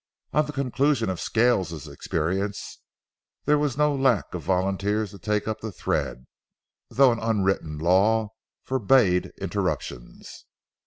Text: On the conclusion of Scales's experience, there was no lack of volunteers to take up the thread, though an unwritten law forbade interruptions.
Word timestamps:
On 0.33 0.47
the 0.47 0.51
conclusion 0.51 1.11
of 1.11 1.19
Scales's 1.19 1.87
experience, 1.87 2.79
there 3.45 3.59
was 3.59 3.77
no 3.77 3.93
lack 3.93 4.33
of 4.33 4.41
volunteers 4.41 5.11
to 5.11 5.19
take 5.19 5.47
up 5.47 5.61
the 5.61 5.71
thread, 5.71 6.25
though 6.89 7.11
an 7.11 7.19
unwritten 7.19 7.77
law 7.77 8.29
forbade 8.63 9.27
interruptions. 9.39 10.45